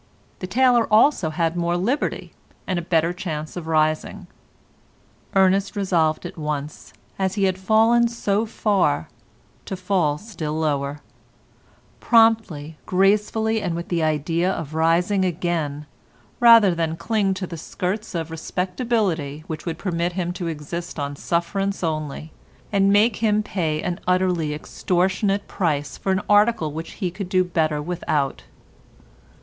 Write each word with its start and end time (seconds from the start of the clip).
The 0.39 0.47
tailor 0.47 0.91
also 0.91 1.29
had 1.29 1.55
more 1.55 1.77
liberty, 1.77 2.33
and 2.65 2.79
a 2.79 2.81
better 2.81 3.13
chance 3.13 3.55
of 3.55 3.67
rising. 3.67 4.25
Ernest 5.35 5.75
resolved 5.75 6.25
at 6.25 6.39
once, 6.39 6.91
as 7.19 7.35
he 7.35 7.43
had 7.43 7.59
fallen 7.59 8.07
so 8.07 8.47
far, 8.47 9.09
to 9.65 9.75
fall 9.75 10.17
still 10.17 10.55
lower—promptly, 10.57 12.79
gracefully 12.87 13.61
and 13.61 13.75
with 13.75 13.89
the 13.89 14.01
idea 14.01 14.51
of 14.51 14.73
rising 14.73 15.23
again, 15.23 15.85
rather 16.39 16.73
than 16.73 16.97
cling 16.97 17.35
to 17.35 17.45
the 17.45 17.55
skirts 17.55 18.15
of 18.15 18.29
a 18.29 18.31
respectability 18.31 19.43
which 19.45 19.67
would 19.67 19.77
permit 19.77 20.13
him 20.13 20.33
to 20.33 20.47
exist 20.47 20.97
on 20.97 21.15
sufferance 21.15 21.83
only, 21.83 22.31
and 22.71 22.91
make 22.91 23.17
him 23.17 23.43
pay 23.43 23.83
an 23.83 23.99
utterly 24.07 24.55
extortionate 24.55 25.47
price 25.47 25.95
for 25.95 26.11
an 26.11 26.21
article 26.27 26.71
which 26.73 26.93
he 26.93 27.11
could 27.11 27.29
do 27.29 27.43
better 27.43 27.79
without. 27.79 28.45